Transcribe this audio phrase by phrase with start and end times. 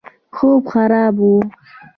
[0.35, 1.33] خوب خراب وو.